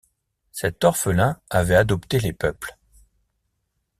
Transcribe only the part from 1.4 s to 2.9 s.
avait adopté les peuples.